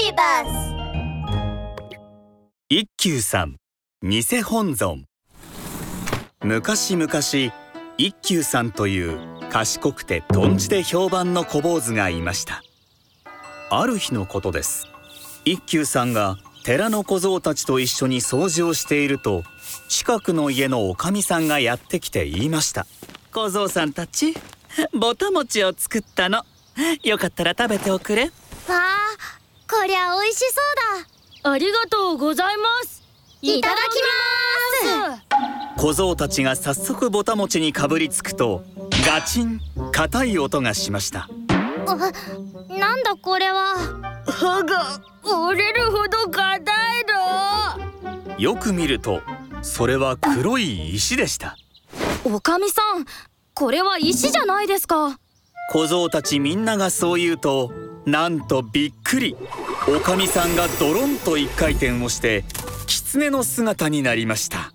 [0.00, 0.74] ビバス
[2.70, 3.56] 一休さん
[4.02, 5.04] 偽本尊。
[6.42, 7.12] 昔々
[7.98, 9.18] 一休さんという
[9.50, 12.62] 賢くてとんちで評判の小坊主がいました。
[13.68, 14.86] ある日のことです。
[15.44, 19.42] 一休さんが寺の小僧たちと一緒に掃除をしていると
[19.90, 22.86] 近くの家のおかみさんがやってきて言いました。
[23.34, 24.34] 小僧さんたち
[24.98, 26.46] ぼた餅を作ったの。
[27.02, 28.24] よかったら食べておくれ。
[28.24, 28.30] わ
[28.68, 29.39] あ
[29.70, 31.52] こりゃ美味しそうだ。
[31.52, 33.04] ありがとうございます。
[33.40, 33.78] いただき
[34.82, 35.20] ま
[35.76, 35.80] す。
[35.80, 38.64] 小僧たちが早速ぼた餅にかぶりつくと
[39.06, 39.60] ガチン
[39.92, 41.28] 硬い音がしました。
[42.68, 43.76] なんだこれは。
[44.26, 47.04] 歯が折れるほど硬い
[48.26, 48.38] の。
[48.38, 49.20] よく見ると
[49.62, 51.56] それは黒い石でした。
[52.24, 53.04] おかみさん
[53.54, 55.20] これは石じゃないですか。
[55.70, 57.72] 小僧たちみんながそう言うと
[58.04, 59.36] なんとびっくり
[59.92, 62.44] おかみさんがドロンと一回転をして
[62.86, 64.70] 狐の姿になりました。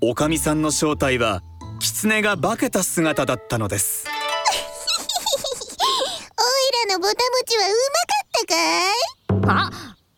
[0.00, 1.42] おかみさんの正体は
[1.80, 4.06] 狐が化けた姿だったのです。
[4.08, 4.10] お
[6.86, 8.26] いらのぼたもちはうまかっ
[9.36, 9.72] たかい？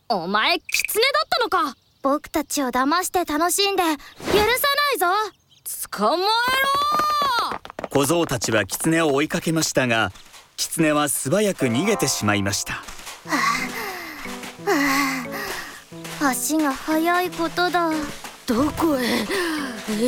[0.09, 1.77] あお前狐だったのか。
[2.03, 3.99] 僕たちを騙して楽しんで許さな
[4.95, 5.07] いぞ。
[5.91, 6.29] 捕まえろ。
[7.91, 10.13] 小僧たちは狐を追いかけましたが
[10.57, 12.85] 狐は素早く逃げてしまいました、
[16.29, 17.93] 足が速いことだ。
[18.47, 19.25] どこへ？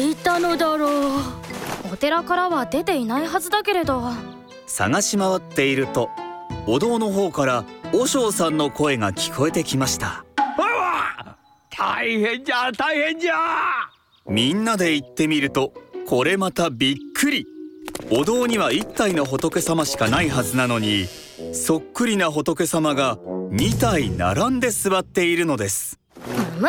[0.09, 1.21] 行ったのだろう。
[1.93, 4.03] お寺からは出ていないはずだけれど。
[4.67, 6.11] 探し回っていると
[6.67, 10.25] お堂の方から和尚さんの声が聞こえてきました。
[11.71, 13.35] 大変じゃ大変じゃ。
[14.29, 15.73] みんなで行ってみると
[16.07, 17.47] これまたびっくり。
[18.11, 21.07] お堂には1体の仏様しかないはずなのに
[21.53, 25.99] そっくりな仏様が2体並んで座っているのです
[26.59, 26.69] む。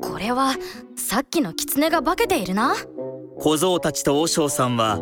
[0.00, 0.54] これは
[0.96, 2.74] さっきの狐が化けているな。
[3.38, 5.00] 小僧たちと和尚さんは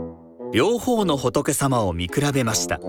[0.52, 2.80] 両方の仏様を見比べました。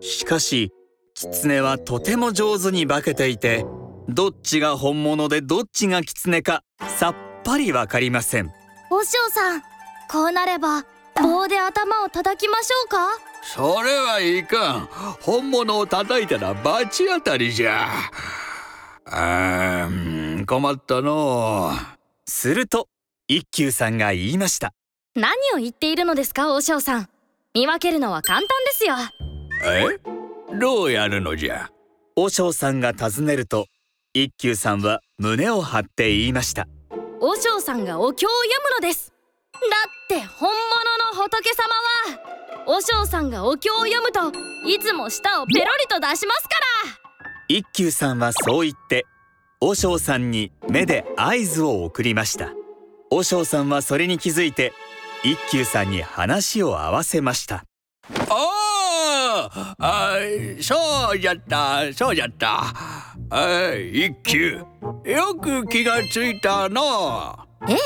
[0.00, 0.72] しかし
[1.14, 3.66] 狐はとても上手に化けていて
[4.08, 6.62] どっちが本物でどっちが狐か
[6.98, 7.14] さっ
[7.44, 8.52] ぱりわかりません。
[8.90, 9.62] 和尚さん
[10.10, 10.84] こうなれば
[11.20, 13.08] 棒で頭を叩きましょうか？
[13.42, 14.78] それはいか。
[14.78, 14.88] ん
[15.20, 17.88] 本物を叩いたら罰当たりじゃ。
[19.06, 19.88] あ
[20.48, 21.72] 困ったの。
[22.26, 22.88] すると
[23.28, 24.72] 一休さんが言いました。
[25.14, 27.08] 何を言っているのですか和尚さん。
[27.52, 28.94] 見分けるのは簡単ですよ。
[29.66, 30.00] え？
[30.58, 31.68] どうやるのじゃ？
[32.16, 33.66] 和尚さんが尋ねると
[34.14, 36.66] 一休さんは胸を張って言いました。
[37.20, 39.12] 和尚さんがお経を読むのです。
[39.52, 39.58] だ
[40.16, 41.68] って本物の仏様
[42.16, 42.72] は。
[42.74, 44.32] 和尚さんがお経を読むと
[44.66, 46.54] いつも舌をペロリと出しますか
[46.86, 46.98] ら。
[47.48, 49.06] 一休さんはそう言って
[49.60, 52.52] 和尚さんに目で合図を送りました。
[53.10, 54.72] 和尚さんはそれに気づいて
[55.24, 57.64] 一休さんに話を合わせました。
[58.28, 60.16] ああ
[60.60, 62.72] そうじゃったそうじゃった。
[63.30, 64.60] あ一休
[65.04, 67.36] よく気がついたの
[67.68, 67.76] ええ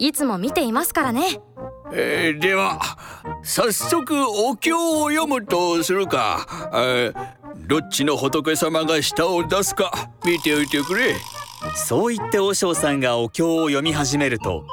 [0.00, 1.40] いつも見ていますからね、
[1.92, 2.80] えー、では
[3.42, 4.16] 早速
[4.48, 7.39] お経を読むとするか、えー、
[7.70, 11.14] どっちの仏様が舌を出すか見ておいてくれ。
[11.76, 14.66] そう言って和尚さんがお経を読み始めると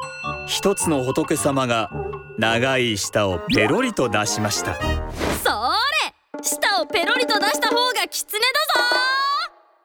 [0.48, 1.92] 一つの仏様が
[2.40, 4.74] 長い舌をペロリと出しました。
[4.74, 8.46] それ舌をペロリと出した方が狐だ
[8.82, 8.92] ぞ。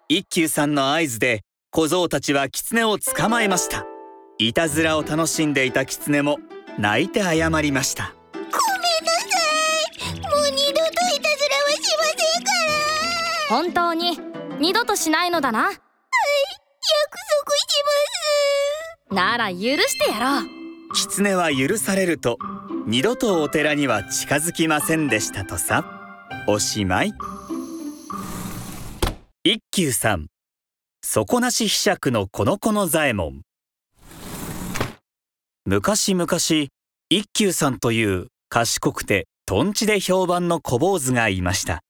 [0.08, 3.84] 一休さんの合図で小僧たちは狐を捕まえました。
[4.38, 6.38] いたずらを楽しんでいた狐も
[6.78, 8.14] 泣いて謝りました
[13.52, 14.18] 本当に
[14.60, 15.64] 二度としないのだな。
[15.64, 17.74] はい約束し
[19.10, 19.14] ます。
[19.14, 20.48] なら許してやろう。
[20.94, 22.38] 狐は許されると
[22.86, 25.84] 二度とお寺には近づきませんでしたとさ。
[26.48, 27.12] おしまい。
[29.44, 30.28] 一休さん。
[31.04, 33.42] 底なし柄杓のこのこの左衛門。
[35.66, 36.26] 昔々
[37.10, 41.82] 一休さんという賢くてとんちで評判の小坊主がいました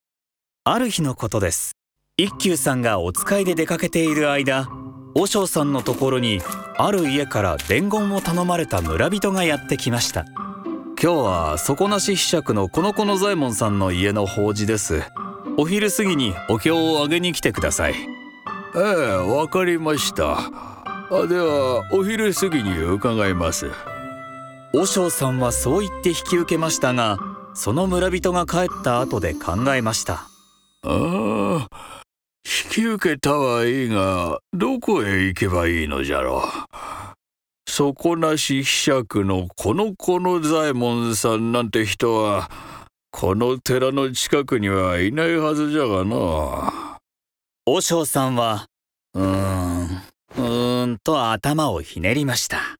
[0.65, 1.73] ある日のことです。
[2.17, 4.69] 一休さんがお使いで出かけている間
[5.13, 6.41] 和尚さんのところに
[6.79, 10.25] ある家から伝言を頼まれた村人がやってきました。
[11.03, 15.03] 今日は底なし柄杓のこのこの左衛門さんの家の法事です。
[15.57, 17.95] お昼過ぎにお経をあげに来てください。
[18.77, 18.83] ええ
[19.17, 20.39] わかりました。
[20.39, 23.69] あではお昼過ぎに伺います。
[24.73, 27.19] 和尚さんはそう言って引き受けましたが
[27.53, 30.32] その村人が帰った後で考えました
[30.85, 32.03] ああ
[32.73, 37.71] き受けたはいいがどこへ行けばいいのじゃろう。
[37.71, 42.51] 底なしひしゃくのこの子の左衛門さんなんて人は
[43.11, 46.99] この寺の近くにはいないはずじゃがな
[47.67, 48.67] 和尚さんは
[49.13, 52.77] うーんうーんと頭をひねりました。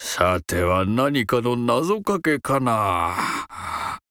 [0.00, 3.16] さては何かの謎かけかな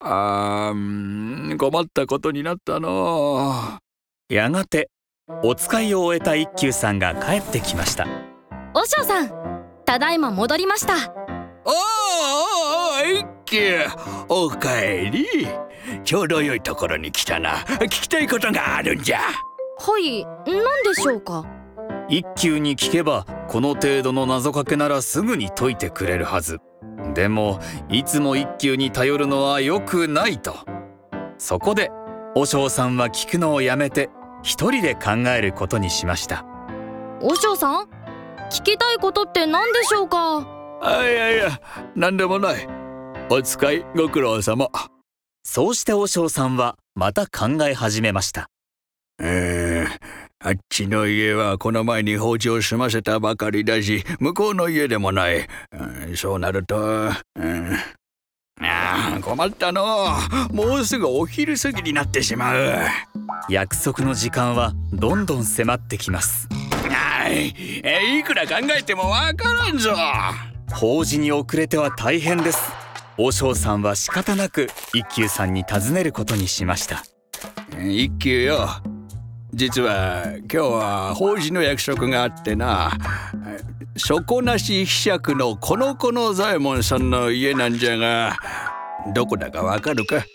[0.07, 3.79] あー困ったことになったの。
[4.29, 4.89] やがて
[5.43, 8.07] お使いを終えた一休さんが帰ってきました。
[8.73, 9.31] 和尚さん
[9.83, 10.93] ただいま戻りました。
[11.65, 11.73] おお
[13.01, 13.79] お一休。
[14.29, 15.25] おかえり。
[16.03, 17.57] ちょうど良いところに来たな。
[17.57, 19.19] 聞きたいことがあるんじゃ。
[19.19, 21.43] はい何でしょうか？
[22.09, 26.59] 一休に聞けばこの程度の謎かけならすぐに解いてくれるはず
[27.15, 27.59] でも
[27.89, 30.53] いつも一休に頼るのは良くないと。
[31.39, 31.89] そこで
[32.35, 34.09] 和尚さんは聞くのをやめて
[34.43, 36.45] 一人で考えることにしました。
[37.21, 37.87] 和尚さん？
[38.51, 40.45] 聞きたいことって何でしょうか？
[40.81, 41.61] あいやいや
[41.95, 42.67] 何でもない。
[43.29, 44.69] お使いご苦労様。
[45.43, 48.49] そうして和尚さんはまた考え始めました。
[49.19, 49.89] えー、
[50.43, 57.73] あっちの家はこの前に放置を済ませたばかりだし向こうの家でもない、うんそうなると、うん、
[58.61, 60.07] ああ困ったの。
[60.51, 62.73] もうすぐお昼過ぎになってしまう。
[63.49, 66.47] 約束の時間はどんどん迫ってきます。
[66.89, 67.53] はい。
[67.83, 69.93] えいくら考えてもわからんぞ。
[70.71, 72.71] 法事に遅れては大変です。
[73.17, 77.03] 和尚さんは仕方なく一休さんに尋ねることにしました。
[77.77, 78.69] 一休よ
[79.55, 82.91] 実は今日は法事の約束があってな
[83.95, 88.37] 底なしひしゃくのこの子の左衛門さんの家なんじゃが
[89.13, 90.25] どこだかわかるか？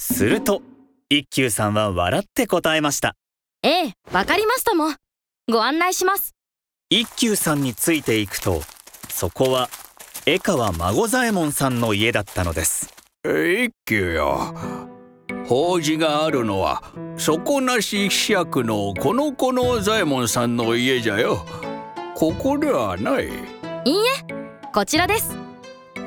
[0.00, 0.60] すると
[1.08, 3.14] 一休さんは笑って答えました。
[3.62, 4.96] ええわかりましたもん。
[5.48, 6.34] ご案内します。
[6.90, 8.62] 一休さんについていくと
[9.08, 9.68] そこは
[10.26, 12.92] 江川孫左衛門さんの家だったのです。
[13.24, 14.54] 一休よ
[15.48, 16.82] 法事があるのは
[17.16, 21.46] 底なしひしゃくのこの子の左衛門さんの家じゃよ。
[22.14, 23.28] ここではない。
[23.28, 25.34] いいえこちらです。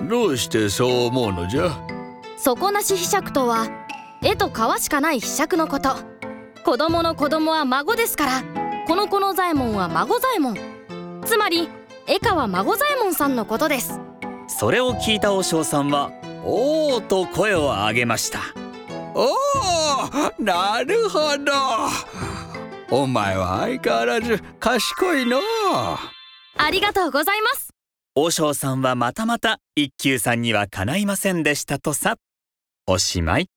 [0.08, 1.72] どうしてそう思うのじゃ？
[2.38, 3.68] 底なしひしゃくとは
[4.24, 5.96] 絵と皮しかないひしゃくのこと。
[6.64, 8.44] 子供の子供は孫ですから
[8.86, 10.56] この子の左衛門は孫左衛門。
[11.26, 11.68] つまり
[12.06, 14.00] 江川孫左衛門さんのことです。
[14.48, 16.12] それを聞いた和尚さんは
[16.46, 18.40] 「おお!」と声を上げました
[19.14, 19.34] お
[20.40, 21.52] おなるほど。
[22.90, 25.40] お前は相変わらず賢いの。
[26.58, 27.70] ありがとうございます。
[28.16, 32.18] 和尚さんはまたまた一休さんにはかないませんでしたとさ。
[32.88, 33.48] おしまい